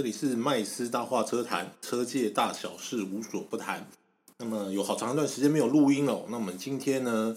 [0.00, 3.86] 这里是麦斯大话车谈，车界大小事无所不谈。
[4.38, 7.36] 那么有好长一段时间没有录音了，那我们今天呢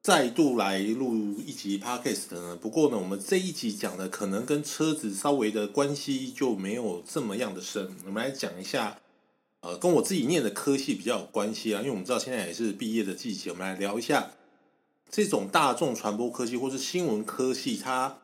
[0.00, 2.54] 再度来录一集 podcast 呢。
[2.54, 7.90] 不过呢，我们这一集讲的可能跟车子稍微的关系就没有这么样的深。
[8.06, 9.00] 我们来讲一下，
[9.62, 14.30] 呃，跟我自己念的科系比较有关系啊，因为我们知道现在也是毕业的季节，我们来聊一下
[15.10, 18.18] 这种大众传播科技或是新闻科系，它。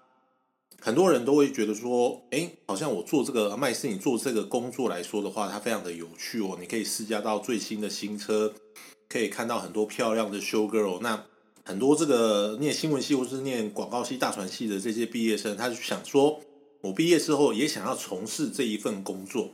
[0.85, 6.59] 很多人都会觉得说，哎，好像我做这个麦斯，你做这个工作来说的话，它非常的有趣哦。
[6.61, 8.53] 你可以试驾到最新的新车，
[9.09, 11.01] 可以看到很多漂亮的 show girl。
[11.01, 11.25] 那
[11.65, 16.39] 很多这个念新闻系或是念广告系、大传系的这些毕业生，他就想说，
[16.83, 19.53] 我毕业之后也想要从事这一份工作。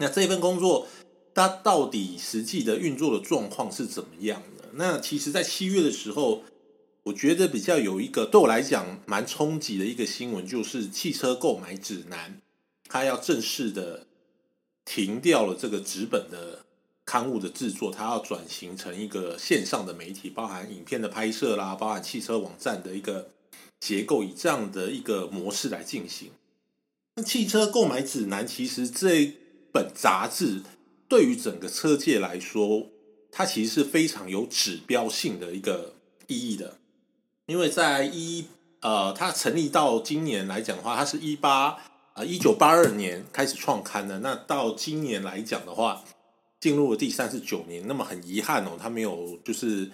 [0.00, 0.86] 那这份工作，
[1.32, 4.68] 它到底实际的运作的状况是怎么样的？
[4.74, 6.42] 那其实，在七月的时候。
[7.04, 12.40] 我觉得比较有一个对我来讲蛮冲击的一个新闻，就是汽车购买指南，
[12.88, 14.06] 它要正式的
[14.84, 16.64] 停掉了这个纸本的
[17.04, 23.30] 刊物的制作，它要转型成一个线上的媒体，包含影片的拍摄啦，包含汽车网站的一个
[23.80, 26.30] 结构，以这样的一个模式来进行。
[27.16, 29.34] 那汽车购买指南其实这
[29.72, 30.62] 本杂志
[31.08, 32.86] 对于整个车界来说，
[33.32, 35.96] 它其实是非常有指标性的一个
[36.28, 36.78] 意义的。
[37.52, 38.46] 因为在一
[38.80, 41.76] 呃，它成立到今年来讲的话，它是一八
[42.14, 44.20] 呃一九八二年开始创刊的。
[44.20, 46.02] 那到今年来讲的话，
[46.58, 47.86] 进入了第三十九年。
[47.86, 49.90] 那么很遗憾哦，他没有就是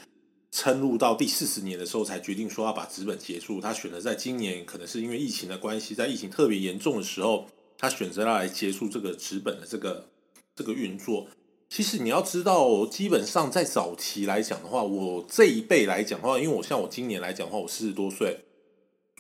[0.52, 3.60] 撑入到第四十年的时候才决定说要把纸本结束。
[3.60, 10.06] 他选择在今年，可能是因为疫情的关系，在疫情特别严重的时候，他选择要来结束这个纸本的这个
[10.54, 11.26] 这个运作。
[11.68, 18.44] 其实你要知道，基本上在早期来讲的话，我这一辈来讲的话，因为我像我今年来讲的话，我四十多岁，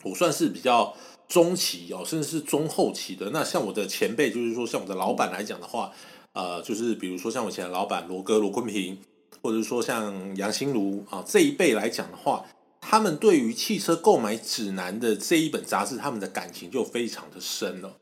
[0.02, 0.94] 我算是比较
[1.28, 3.30] 中期哦，甚至是中后期的。
[3.30, 5.92] 那像我的前辈，就是说像我的老板来讲的话，
[6.32, 8.98] 呃，就是比如说像我以前的老板罗哥罗坤平，
[9.42, 12.46] 或者说像杨新如啊这一辈来讲的话，
[12.80, 17.98] 他们对于汽车购买指南的这一本杂志，他们的感情就非常的深了。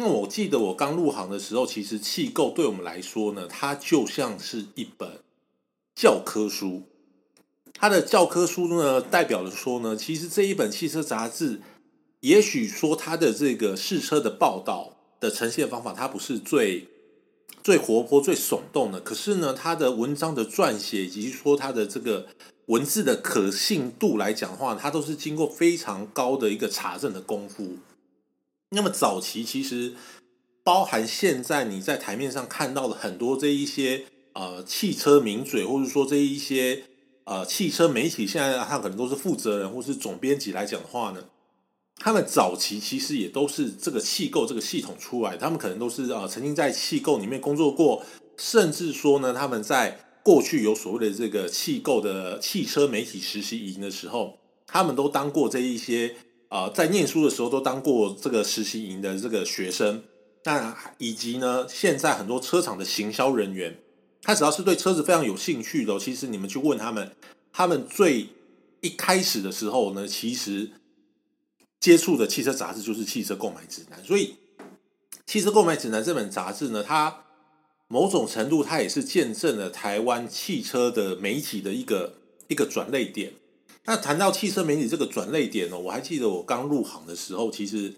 [0.00, 5.18] 那我记得我刚入行的时候，其实气构对我们来说呢，它就像是一本
[5.96, 6.84] 教科书。
[7.74, 11.60] 它的教科书中呢，代表了说呢，其实这一本汽车杂志，
[12.20, 16.86] 也许说它的这个试车的报道的呈现方法，它不是最
[17.64, 19.00] 最活泼、最耸动的。
[19.00, 22.28] 可是呢，它的文章的撰写以及说它的这个
[22.66, 27.78] 文字的可信度来讲的话，它都是经过非常高的一个查证的功夫。
[28.70, 29.94] 那么早期其实
[30.62, 36.84] 包含现在你在台面上看到的很多这一些呃汽车名嘴，或者说这一些
[37.24, 41.24] 呃汽车媒体，现在他可能都是负责人或是总编辑来讲的话呢，
[41.96, 48.04] 他们早期其实也都是这个气构这个系统出来，他们可能都是呃曾经在气构里面工作过，
[48.36, 54.36] 甚至说呢他们在过去有所谓的这个气构的汽车媒体实习营的时候，
[54.66, 56.16] 他们都当过这一些。
[56.48, 60.02] 啊，在念书的时候都当过这个实习营的这个学生，
[60.44, 63.78] 那以及呢，现在很多车厂的行销人员，
[64.22, 67.14] 他只要是对车子非常有兴趣的，其实你们去问他们，
[67.52, 68.28] 他们最
[68.80, 70.70] 一开始的时候呢，其实
[71.80, 74.36] 接触的汽车杂志就是《汽车购买指南》，所以
[75.26, 77.24] 《汽车购买指南》这本杂志呢，它
[77.88, 82.14] 某种程度它也是见证了台湾汽车的媒体的一个
[82.48, 83.34] 一个转类点。
[83.88, 87.94] 那谈到汽车媒体这个转类点呢，我还记得我刚入行的时候，其实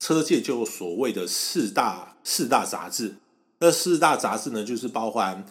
[0.00, 3.14] 车界就有所谓的四大四大杂志。
[3.60, 5.46] 那四大杂志呢，就是包含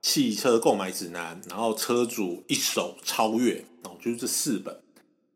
[0.00, 4.80] 汽车购买指南，然后车主一手超越哦，就是这四本。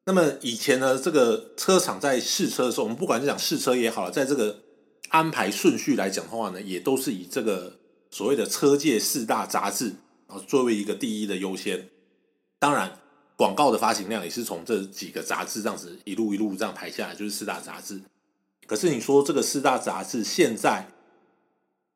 [0.05, 4.61] 那么以前呢，这个车厂在试车的时候，我们不管是讲试车也好，在这个
[5.09, 7.81] 安排顺序来讲的话呢，也都是以这个
[8.13, 9.95] 所谓的车界四大杂志
[10.29, 11.89] 啊作为一个第一的优先。
[12.61, 12.97] 当然。
[13.39, 18.03] 广告的发行量也是从这几个杂志这样子一路一路这样排下来，就是四大杂志。
[18.67, 20.89] 可是你说这个四大杂志现在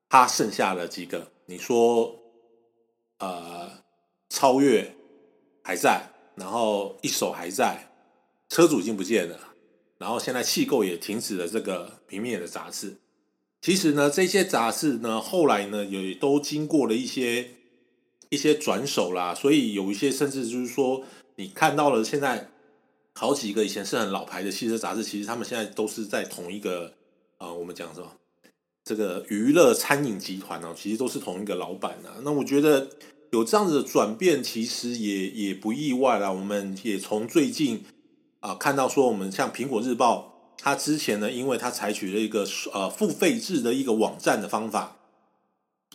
[0.08, 1.32] 它剩下了几个？
[1.46, 2.16] 你说
[3.18, 3.82] 呃，
[4.28, 4.94] 超越
[5.64, 7.90] 还在，然后一手还在，
[8.48, 9.36] 车主已经不见了，
[9.98, 12.98] 然后现在气构也停止了这个平面的杂志。
[13.60, 17.50] 其实呢，这些杂志呢，后来呢也都经过了一些
[18.28, 21.02] 一些转手啦，所以有一些甚至就是说。
[21.42, 22.48] 你看到了现在
[23.14, 26.94] 好几个以前是很老牌的汽车杂志，其实他们现在都是在同一个
[27.38, 28.06] 啊，我们讲什么
[28.84, 32.22] 这个娱乐餐饮集团哦，其实都是同一个老板啊。
[32.22, 32.88] 那我觉得
[33.32, 36.30] 有这样子的转变，其实也也不意外啦。
[36.30, 37.84] 我们也从最近
[38.38, 44.96] 啊看到说，我们像苹果日报他之前呢，因为他采取了一个呃付费制的一个网站的方法，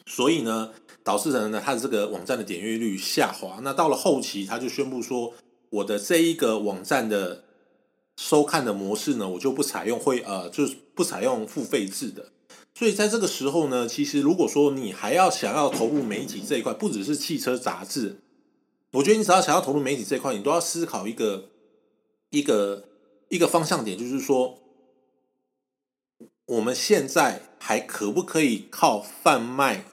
[0.07, 0.71] 所以呢，
[1.03, 3.59] 导致了呢他的这个网站的点阅率下滑。
[3.61, 5.33] 那到了后期，他就宣布说，
[5.69, 7.43] 我的这一个网站的
[8.15, 12.31] 收看的模式呢，我就不采用会呃，就是不采用付费制的。
[12.73, 18.21] 所以在这个时候呢，其实如果说你还要想要投入媒体这一块，不只是汽车杂志，
[18.93, 21.49] 我觉得你只要想要投入媒体这一块，你都要思考一个
[22.31, 22.85] 一个。
[23.29, 24.57] 一个方向点就是说，
[26.45, 29.83] 我们现在还可不可以靠贩卖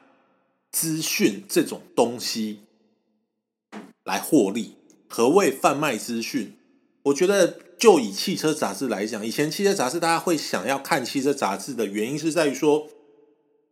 [0.75, 2.59] 资讯这种东西
[4.03, 4.73] 来获利？
[5.07, 6.57] 何谓贩卖资讯？
[7.05, 12.89] 我觉得，就以汽车杂志来讲，以前汽车杂志大家会想要看汽车杂志的原因是在于说，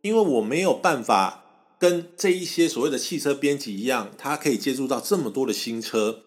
[0.01, 6.21] 因为我没有办法跟这一些所谓的汽车编辑一样，他可以接触到这么多的新车。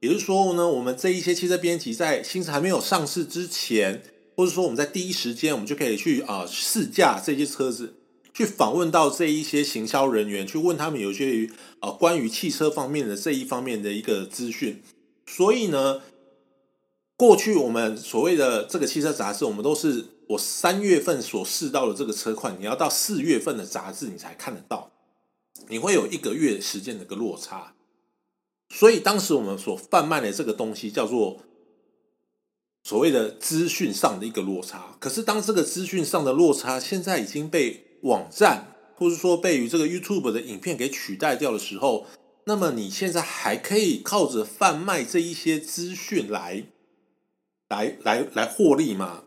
[0.00, 4.02] 也就是说呢，我们这一些汽车编辑在新车还没有上市之前，
[4.34, 7.94] 或者说我们在第一时间，我们就可以去啊试驾这些车子，
[8.34, 14.82] 去访问到这一些行销人员，去问他们有些于啊关于汽车方面的这一方面的一个资讯。
[15.24, 16.02] 所以呢，
[17.16, 24.90] 过去我们所谓的这个汽车杂志，我们都是我三月份所试到的这个车款，你要到四月份的杂志你才看得到，
[25.68, 27.74] 你会有一个月时间的一个落差。
[28.68, 31.40] 所以当时我们所贩卖的这个东西叫做
[32.82, 34.96] 所谓的资讯上的一个落差。
[34.98, 42.06] 可是当这个资讯上的落差现在已经被网站或是说被于这个 YouTube 的影片给取代掉的时候，
[42.46, 46.64] 那么你现在还可以靠着贩卖这一些资讯来
[47.68, 49.24] 来来来获利吗？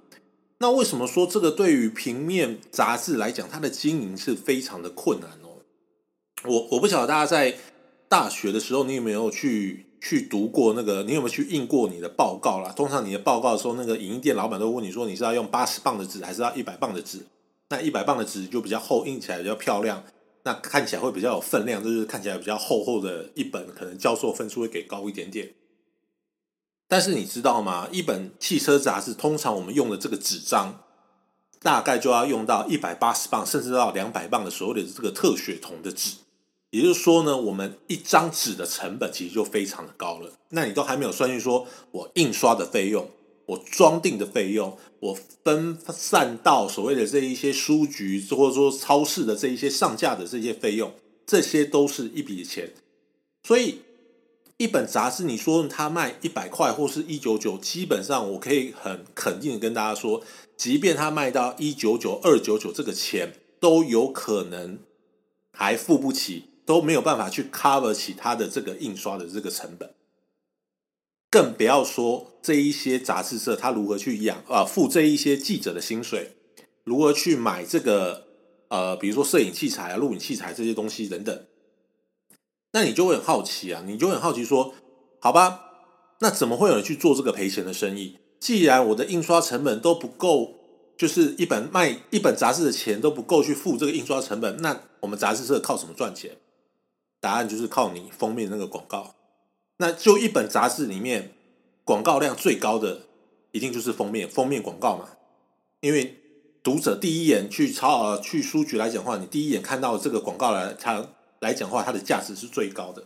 [0.60, 5.62] 那为什么说这个对于平面杂志来讲，它的经营是非常的困难哦？
[6.46, 7.58] 我我不晓得大家在。
[8.10, 11.04] 大学的时候，你有没有去去读过那个？
[11.04, 12.72] 你有没有去印过你的报告啦？
[12.72, 17.20] 通常你的报告的时候，那个影印店老板都问你说，你是要用八十磅的纸，还是要一百磅的纸？
[17.69, 20.04] 那一百磅的纸就比较厚，印起来比较漂亮，
[20.44, 25.54] 那看起来会比较有分量，就是看起来比较厚厚的一本，可能教授分数会给高一点点。
[26.88, 27.90] 但是你知道吗？
[27.92, 30.84] 一本汽车杂志，通常我们用的这个纸张，
[31.62, 36.18] 大概就要用到一百八十磅，甚至到两百磅的所谓的这个特血铜的纸。
[36.69, 40.31] 也就是说呢，我们一张纸的成本其实就非常的高了。
[40.50, 43.10] 那你都还没有算进说我印刷的费用、
[43.48, 50.94] 我装订的费用、我分散到所谓的这一些书局或者说超市的这一些上架的这些费用，
[51.26, 52.74] 这些都是一笔钱。
[53.44, 53.82] 所以
[54.58, 60.22] 一本杂志，你说它卖一百块或是一九九，基本上我可以很肯定的跟大家说，
[60.56, 64.80] 即便它卖到一九九、二九九，这个钱都有可能
[65.52, 66.46] 还付不起。
[66.68, 69.90] 都没有办法去 cover 起它的这个印刷的这个成本，
[71.30, 76.36] 更不要说这一些杂志社他如何去养啊付这一些记者的薪水，
[76.84, 78.28] 如何去买这个
[78.70, 81.46] 呃比如说摄影器材啊、录影器材这些东西等等，
[82.74, 84.74] 那你就会很好奇啊，你就很好奇说，
[85.20, 85.62] 好吧，
[86.20, 88.18] 那怎么会有人去做这个赔钱的生意？
[88.40, 90.56] 既然我的印刷成本都不够。
[90.98, 96.38] 就是一本卖一本杂志的钱都不够去付这个印刷成本，那我们杂志社靠什么赚钱？
[97.22, 99.14] 答案就是靠你封面那个广告，
[99.78, 101.34] 那就一本杂志里面
[101.84, 103.02] 广告量最高的，
[103.52, 105.10] 一定就是封面封面广告嘛。
[105.81, 106.18] 因为
[106.64, 113.06] 读者第一眼去抄去书局来讲话，你第一眼看到这个广告来，它来讲话，它的价值是最高的。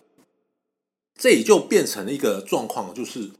[1.15, 3.31] 这也就变成了一个状况，就是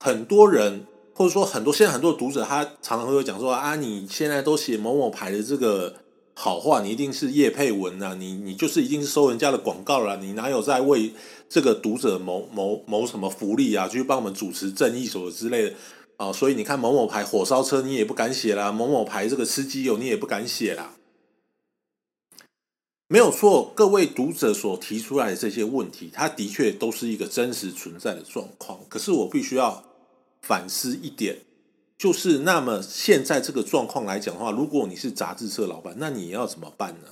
[0.00, 6.05] 很多人或者说很多现在很多读者，他常常会讲说啊，你现在都写某某牌的这个。
[6.38, 11.12] 好话，你一定是叶佩文呐，你你就是一定是收人家的广告了，你哪有在为
[11.48, 13.88] 这个读者谋谋谋什么福利啊？
[13.88, 15.74] 去帮我们主持正义什么之类的
[16.18, 16.30] 啊？
[16.30, 20.92] 所以你看某某牌火烧车，你也不敢写啦；某某牌这个吃鸡油，你也不敢写啦。
[23.08, 28.80] 没有错，各位读者所提出来的这些问题，它的确都是一个真实存在的状况。
[28.90, 29.82] 可是我必须要
[30.42, 31.45] 反思一点。
[31.98, 37.08] 就是那么现在这个状况来讲的话，如果你是杂志社老板，那你要怎么办呢？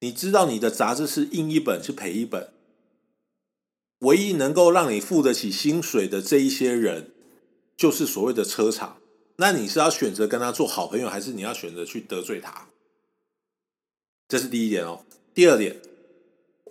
[0.00, 2.52] 你知道你的杂志是印一本是赔一本，
[4.00, 7.12] 唯一能够让你付得起薪水的这一些人，
[7.76, 8.98] 就是所谓的车厂。
[9.36, 12.68] 那你是要选择跟他做好朋友，还是你要选择去得罪他？
[14.28, 15.04] 这是第一点哦。
[15.32, 15.80] 第二点。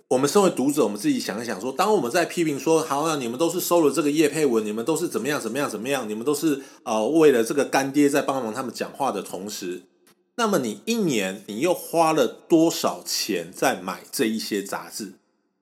[0.10, 9.83] 我们身为读者，我们自己想一想，说当我们在批评说，好，那你们都是收了这个叶佩文，你们都是怎么样怎么样怎么样，你们都是呃为了这个干爹在帮忙他们讲话的同时，
[10.36, 15.13] 那么你一年你又花了多少钱在买这一些杂志？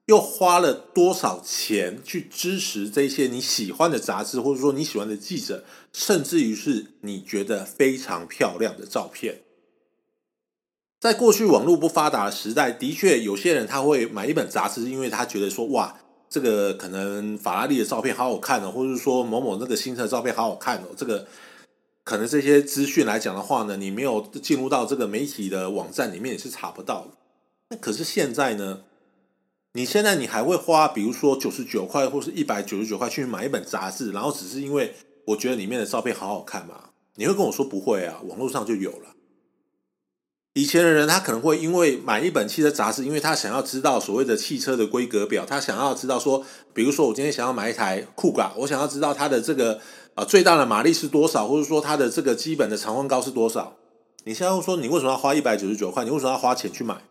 [0.06, 9.42] 又花了多少钱去支持这些你喜欢的杂志，或者说你喜欢的记者，甚至于是你觉得非常漂亮的照片。
[11.02, 15.96] 在过去网络不发达的时代，的确有些人他会买一本杂志，因为他觉得说哇，
[16.30, 20.90] 这个可能法拉利的照片好好看哦，或者是说某某那个新车照片好好看哦。
[20.96, 21.26] 这个
[22.04, 27.08] 可能这些资讯来讲的话呢，你没有进入到这个媒体的网站里面，也是查不到的。
[27.70, 28.82] 那可是现在呢？
[29.72, 34.94] 你现在你还会花，比如说九十九块或是一百九十九块去买一本杂志，然后只是因为
[35.26, 36.90] 我觉得里面的照片好好看嘛？
[37.16, 38.20] 你会跟我说不会啊？
[38.28, 39.16] 网络上就有了。
[40.54, 46.44] 以前的人，他可能会因为买一本汽车杂志，因为他想要知道所谓的汽车的规格表，他想要知道说，
[46.74, 49.80] 比如说我今天想要买一台酷狗，我想要知道它的这个
[50.14, 53.76] 啊最大的马力是多少，或者说它的这个基本的长宽高是多少。
[54.24, 56.04] 你现在说你为什么要花一百九十九块？
[56.04, 57.02] 你为什么要花钱去买？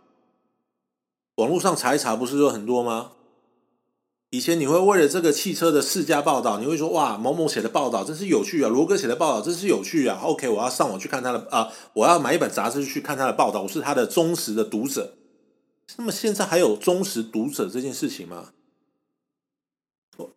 [1.36, 3.13] 网络上查一查，不是有很多吗？
[4.31, 10.21] 以前你会为了这个汽车的试驾报道，你会说哇，某某写的报道真是有趣啊，罗哥写的报道真是有趣啊。
[10.23, 15.15] OK，我要上网去看他的啊，我要买一本杂志去看他的报道，我是他的忠实的读者。
[15.97, 18.51] 那么现在还有忠实读者这件事情吗？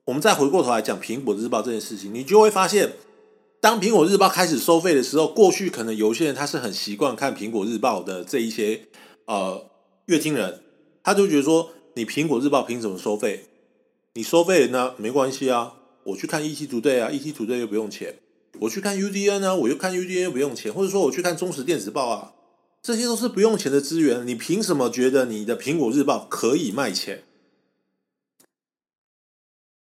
[0.06, 2.94] 我们再回过头来讲苹果日报这件事情，你就会发现，
[3.60, 8.88] 当苹果日报开始收费的时候，过去可能有些人他是很习惯看苹果日报的这一些
[9.26, 9.70] 呃
[10.06, 10.62] 乐听人，
[11.04, 13.50] 他就觉得说，你苹果日报凭什么收费？
[14.16, 18.12] 你收费呢没关系啊，我去看 ET Today 啊，ET Today 又不用钱；
[18.60, 22.32] 我去看 UDN 啊，我又看 UDN 又不用钱；或者说我去看中时电子报啊，
[22.80, 24.24] 这些都是不用钱的资源。
[24.24, 27.24] 你凭什么觉得你的苹果日报可以卖钱？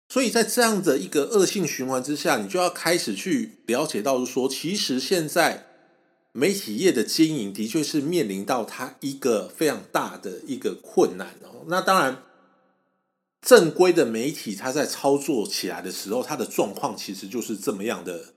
[0.07, 5.65] 所以在这样的一个恶性循环之下，你就要开始去了解到说，其实现在
[6.31, 11.65] 媒体业的经营的确是面临到它一个非常大的一个困难哦。
[11.67, 12.21] 那当然。
[13.41, 18.35] 正规的媒体，它在操作起来的时候，它的状况其实就是这么样的，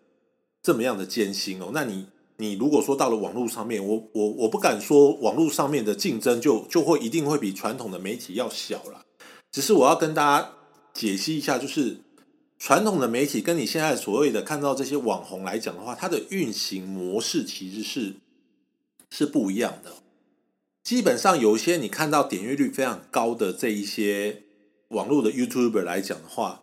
[0.63, 1.73] 这么样的艰辛哦。
[1.75, 2.07] 那你，
[2.39, 9.05] 你如果说到了网络上面，我我我不敢说网络上面的竞争就就会一定会比传统的媒体要小了。
[9.53, 10.53] 只是我要跟大家
[10.95, 11.99] 解析一下，就是
[12.59, 18.15] 传统的媒体跟你现在所谓的看到这些网红来讲的话，它的运行模式其实是
[19.11, 19.93] 是不一样的。
[20.83, 24.44] 基本上有一些你看到点阅率非常高的这一些。
[24.95, 26.63] 网络的 YouTuber 来讲的话，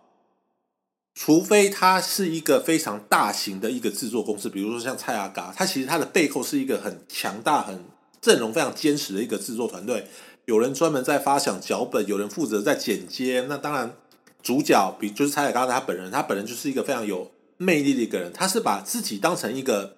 [1.13, 7.83] 除非他是一个非常大型的一个制作公司，比如说像蔡阿嘎，他其实他的背后是一个很强大、很
[8.21, 10.07] 阵容非常坚实的一个制作团队，
[10.45, 13.45] 有人专门在发想脚本，有人负责在剪接。
[13.49, 13.93] 那当然，
[14.41, 19.97] 主角比就是蔡阿嘎他本人，他本人就是一个非常有魅力的一个人，他是把自己当成一个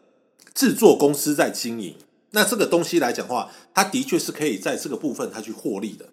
[0.56, 1.96] 制作公司在经营。
[2.32, 6.10] 那这个东西来讲的话，他的确是可以在这个部分他去获利的。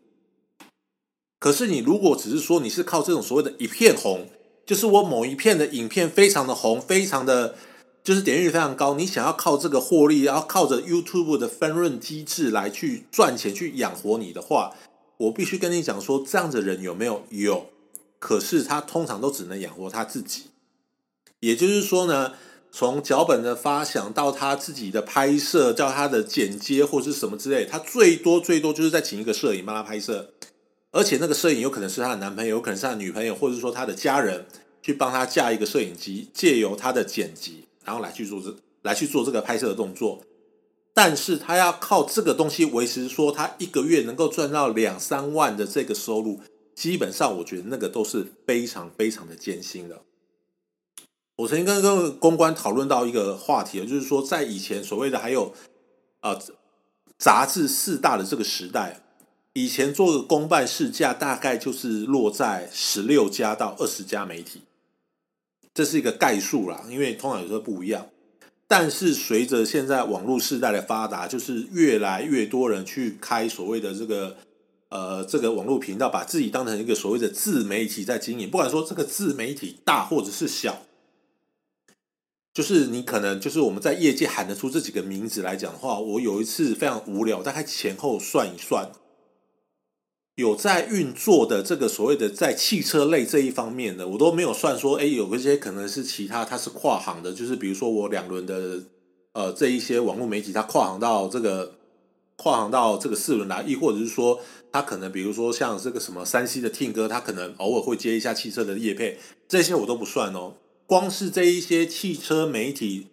[1.41, 4.29] 可是你如果只是说你是靠这种所谓的一片红，
[4.65, 7.57] 就是我某一片的影片非常的红，非常的，
[8.05, 14.75] 就是点击率非常高，你想要靠这个获利，然后靠着 YouTube 的分润机制来去赚钱去养活你的话，
[15.17, 17.25] 我必须跟你讲说，这样的人有没有？
[17.31, 17.71] 有，
[18.19, 20.45] 可是他通常都只能养活他自己。
[21.41, 22.35] 也就是说呢，
[22.71, 30.35] 从脚本的发想到他自己的拍摄，到他的剪接或是什么之类，他最多最多就是在请一个摄影帮他拍摄。
[30.93, 34.45] 而且那个摄影有可能是她的男朋友，有可能是她女朋友，或者说她的家人
[34.83, 40.25] 去帮她架一个摄影机，借由她的剪辑，然后来去做这来去做这个拍摄的动作。
[40.93, 46.41] 但是她要靠这个东西维持，说她一个月能够赚到两三万的这个收入，
[46.75, 50.03] 基本上我觉得那个都是非常非常的艰辛的。
[51.37, 55.55] 我曾经跟跟公关讨论到一个话题，就是说在以前所谓的还有
[56.19, 56.37] 啊
[57.17, 59.01] 杂志四大的这个时代。
[59.53, 64.63] 以前做个公办试驾，大概就是落在十六家到二十家媒体，
[65.75, 66.85] 这是一个概数啦。
[66.89, 68.09] 因为通常有时候不一样，
[68.69, 74.37] 但是随着现在网络时代的发达，就是越来越多人去开所谓的这个
[74.91, 78.49] 呃这个网络频道，把自己当成一个所谓的自媒体在经营。
[78.49, 80.83] 不管说这个自媒体大或者是小，
[82.55, 88.93] 就是你可能就是我们在业界喊得出这几个名字来讲的话，我有一次非常无聊，大概前后算一算。
[90.41, 98.83] 有在运作的这个所谓的在汽车类这一方面的，我都没有算说，哎，有一些可能是其他，它是跨行的，就是比如说我两轮的，
[99.35, 101.75] 呃，这一些网络媒体，它跨行到这个
[102.37, 104.41] 跨行到这个四轮来，亦或者是说，
[104.73, 110.55] 它可能比如说像这个什么山西的听歌，它可能偶尔会接一下汽车的业配，这些我都不算哦。
[110.87, 113.09] 光是这一些汽车媒体，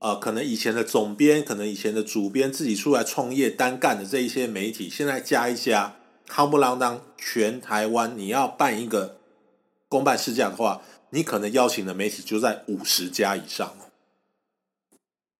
[0.00, 5.96] 呃，可能以前的总编，可能以前的主编自己出来创业单干的这一些媒体，现在加一加。
[6.32, 9.18] 夯不啷当全台湾你要办一个
[9.88, 13.76] 公办试驾的话，你可能邀请的媒体就在五十家以上。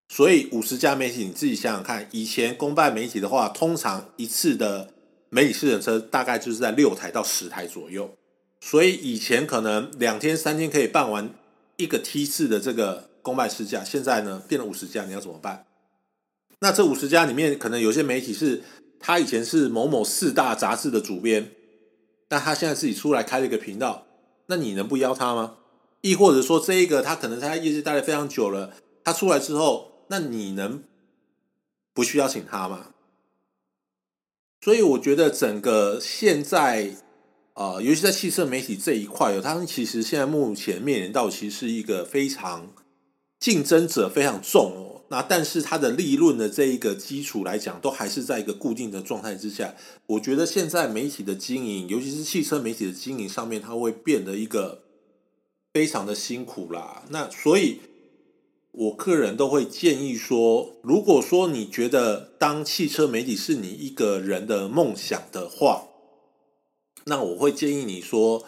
[0.08, 4.90] 所以五十家媒体，你自己想想看，以前公办媒体的话，通常一次的
[5.30, 8.14] 媒体试乘车大概就是在六台到十台左右。
[8.60, 11.30] 所以以前可能两天三天可以办完
[11.78, 15.64] 一个梯次的这个公办试驾，现在呢变了五十家，你要怎么办？
[16.60, 18.62] 那这五十家里面，可能有些媒体是
[19.02, 21.50] 他以前是某某四大杂志的主编，
[22.28, 24.06] 但他现在自己出来开了一个频道，
[24.46, 25.56] 那你能不邀他吗？
[26.00, 28.72] 亦或者说这一个他可能在业界待了非常久了，
[29.04, 29.90] 他出来之后。
[30.08, 30.82] 那你能
[31.94, 32.88] 不去邀请他吗？
[34.60, 36.96] 所以我觉得整个现在
[37.54, 42.74] 啊，尤其在汽车媒体这一块，他们其实现在目前面临到其实是一个非常
[43.42, 45.02] 竞争者非常重哦。
[45.08, 49.74] 那但是它的利润的这一个基础来讲，都还是在一个固定的状态之下。
[50.06, 54.84] 我觉得现在媒体的经营，尤其是汽车媒体的经营上面，它会变得一个
[55.74, 57.02] 非常的辛苦啦。
[57.08, 57.80] 那所以。
[58.74, 65.88] 我个人都会建议说，如果说你觉得当汽车媒体是你一个人的梦想的话，
[67.04, 68.46] 那我会建议你说，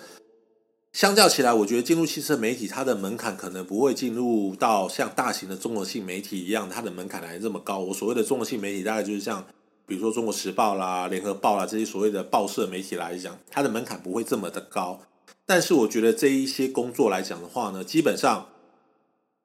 [0.95, 7.81] 相较起来，我觉得进入汽车媒体，它的门槛可能不会进入到像大型的综合性媒体一样，它的门槛来这么高。
[7.81, 9.45] 我所谓的综合性媒体，大概就是像
[9.87, 15.01] 比如说《中国时报》啦、《联合报》啦这些所谓的报社媒体来讲，它的门槛不会这么的高。
[15.45, 18.47] 但是我觉得这一些工作来讲的话呢，基本上。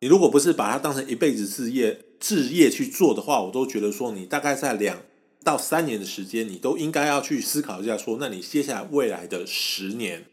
[0.01, 5.01] 你如果不是把它当成一辈子事业、置业去做的话，我都觉得说，你大概在两
[5.43, 10.23] 到三年的时间，你都应该要去思考一下，说，那你接下来未来的十年，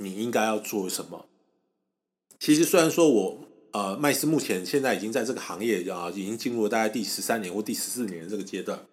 [0.00, 1.26] 你应该要做什么？
[2.38, 3.38] 其实虽然说我
[3.72, 8.86] 呃，麦斯目前现在已经在这个行业啊，已经进入了大概第十三年或第十四年这个阶段，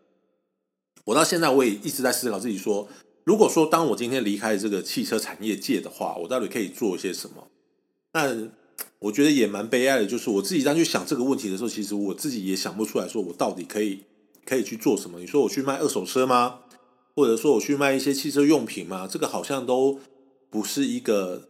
[1.06, 2.88] 我到现在我也一直在思考自己说，
[3.24, 7.48] 如果说当我今天离开这个汽车产业界的话，我到底可以做些什么？
[8.14, 8.50] 那。
[9.00, 14.04] 我觉得也蛮悲哀的，就是我自己当去想这个问题的时候，其实我自己也想不出来，说我到底可以
[14.44, 15.20] 可以去做什么？
[15.20, 16.60] 你说我去卖二手车吗？
[17.16, 19.08] 或者说我去卖一些汽车用品吗？
[19.08, 20.00] 这个好像都
[20.58, 21.50] 不是一个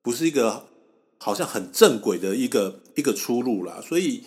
[0.00, 0.68] 不是一个
[1.18, 3.82] 好像很正轨的一个一个出路啦。
[3.84, 4.22] 所以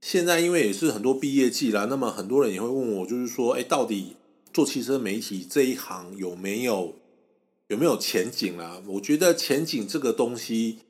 [0.00, 4.16] 现在因为也是很多毕业季啦，那么很多人也会问我，就是说，哎，到底
[4.52, 6.96] 做汽车媒体这一行有没有
[7.68, 8.82] 有没有前景啦？
[8.88, 10.80] 我觉得前景这个东西。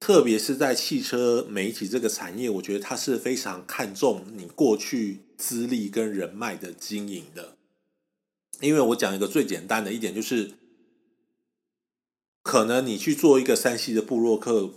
[0.00, 7.56] 特别是在汽车媒体这个产业，我觉得它是非常看重你过去资历跟人脉的经营的。
[8.60, 10.52] 因为我讲一个最简单的一点，就是
[12.44, 14.70] 可能你去做一个山西的布洛克，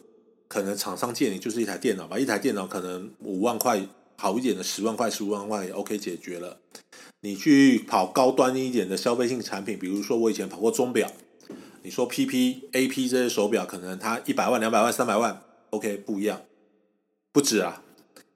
[0.48, 6.58] 可能厂商借你就是一台电脑吧，一台电脑可能五万块，好一点的十万块、十五万块也 OK 解决了。
[7.20, 11.12] 你去跑高端一点的消费性产品，比如说我以前跑过钟表。
[11.84, 16.42] 你说 P P A P 这些手表，可能它一百万、两百万、三百万，OK 不一样，
[17.32, 17.82] 不止啊。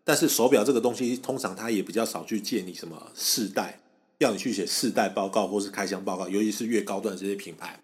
[0.06, 3.82] 但是手表这个东西，通常它也比较少去借你什么试戴，
[4.20, 7.81] 要你去写试戴报告或是开箱报告，尤其是越高端这些品牌，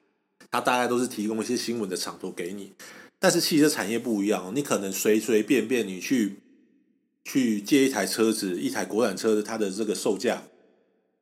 [0.51, 2.73] 它大概都是提供一些新闻的场图给你。
[3.19, 6.39] 但是汽车产业不一样，你可能随随便便你去
[7.23, 10.43] 去借一台车子，一台国产车的它的这个售价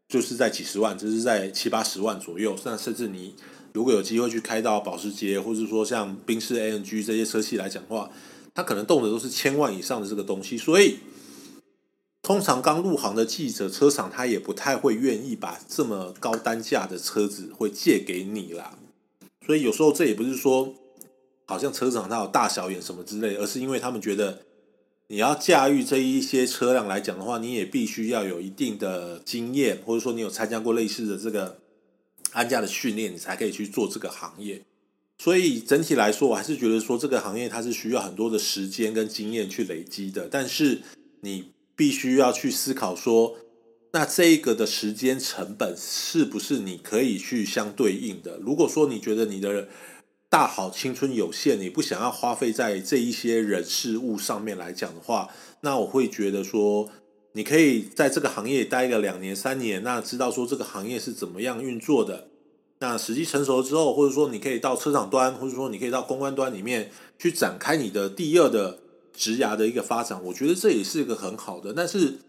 [0.08, 3.36] 就是在几十万，就是在七八十万左右，那甚至你。
[3.74, 8.10] 如果有机会去开到保时捷，或者说像宾士 A N G 这些车系来讲话，
[8.54, 11.00] 它可能动的都是千万以上的这个东西，所以
[12.22, 18.78] 通常刚入行的记者、车厂，他也不太会愿意把这么高单价的车子会借给你啦。
[19.46, 20.74] 所以有时候这也不是说
[21.46, 24.42] 好像车厂它有大小眼什么之类，而是因为他们觉得
[25.08, 31.60] 你要驾驭这一些车辆来讲的话，你也必须要有一定的经验，或者说你有参加过类似的这个。
[32.32, 34.62] 安家的训练，你才可以去做这个行业。
[35.18, 40.28] 所以整体来说，我还是觉得说这个行业它是需要很多的时间跟经验去累积的。
[40.30, 40.82] 但是
[41.22, 43.38] 你必须要去思考说，
[43.96, 48.38] 那这一个的时间成本是不是你可以去相对应的？
[48.42, 49.70] 如果说你觉得你的
[50.30, 55.30] 大好青春有限，你不想要花费在这一些人事物上面来讲的话，
[55.62, 56.90] 那我会觉得说。
[57.38, 62.30] 你可以在这个行业待个两年三年，那知道说这个行业是怎么样运作的。
[62.80, 68.80] 那时机成熟之后，或者说你可以到车厂端，或者说你可以到公关端里面去展开你的第二的
[69.14, 70.24] 职涯的一个发展。
[70.24, 71.74] 我觉得这也是一个很好的。
[71.74, 72.20] 但是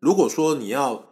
[0.00, 1.06] 如果说你要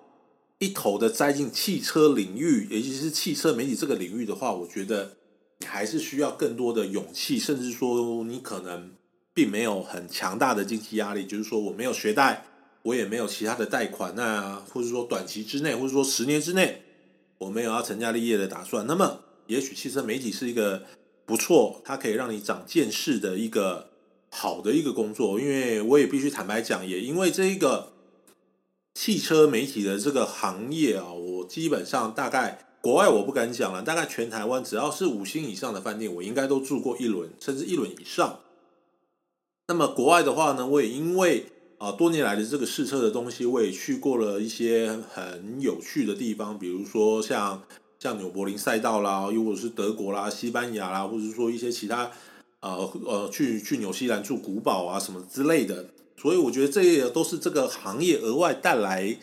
[0.58, 5.16] 一头的栽进汽车领域，尤其是汽车媒体这个领域的话，我觉得
[5.60, 8.92] 你还是需要更多的勇气，甚至说你可能
[9.32, 12.46] 并没有很强大的经济压力，就是说我没有学贷。
[12.84, 16.82] 我也没有其他的贷款，那或者说短期之内，或者说十年之内，
[17.38, 18.86] 我没有要成家立业的打算。
[18.86, 20.84] 那么，也许汽车媒体是一个
[21.24, 23.88] 不错，它可以让你长见识的一个
[24.28, 25.40] 好的一个工作。
[25.40, 27.93] 因为我也必须坦白讲，也因为这一个
[28.94, 38.40] 汽车媒体的这个行业啊，我基本上大概国外我不敢讲了，大概全台湾只要是五星以上的饭店，我应该都住过一轮，甚至一轮以上。
[39.66, 41.46] 那么国外的话呢，我也因为
[41.78, 47.62] 啊多年来的这个试车的东西，我也去过了一些很有趣的地方，比如说像
[47.98, 52.10] 像纽柏林赛道啦，又或者是德国啦、西班牙啦，或者是说一些其他
[52.60, 55.86] 呃呃去去纽西兰住古堡啊什么之类的。
[56.24, 59.18] 所以我觉得这些都是这个行业额外带来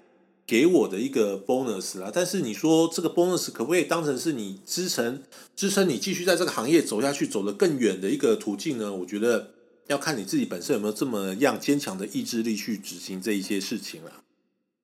[0.45, 2.11] 给我的一个 bonus 啦。
[2.13, 5.23] 但是你说这个 bonus 可不可以当成是你支撑
[5.55, 8.93] 支撑你继续在这个行业走下去、走得更远的一个途径呢？
[8.93, 9.49] 我觉得。
[9.87, 14.11] 要看你自己本身有没有这么样坚强的意志力去执行这一些事情了。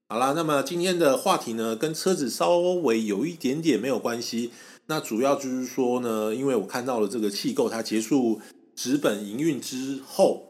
[0.10, 4.52] 好啦，那么今天的话题呢，跟车子稍微有一点点没有关系。
[4.88, 8.42] 那主要就是说呢，因为我看到了这个气构它结束
[8.76, 10.47] 纸本营运之后，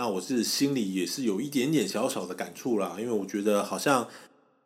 [0.00, 2.96] 那我是心里也是有一点点小小的感触啦。
[2.98, 4.08] 因为我觉得好像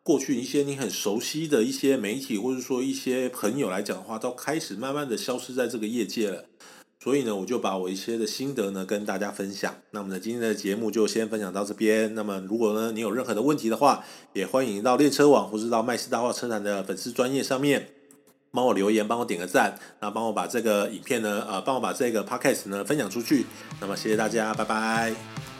[0.01, 6.45] 过去一些你很熟悉的一些媒体或者说一些朋友来讲的话，都开始慢慢的消失在这个业界了。
[7.03, 9.75] 所以呢，我就把我一些的心得呢跟大家分享。
[9.91, 12.15] 那么呢，今天的节目就先分享到这边。
[12.15, 17.89] 那么如果呢你有任何的问题的话，也欢迎到练车网或是到麦斯大话车坛的粉丝专业上面
[18.55, 23.45] 帮我留言，帮我点个赞，那帮我把这个影片呢，呃，帮我把这个 podcast 呢分享出去。
[23.81, 25.54] 那么谢谢大家，拜拜。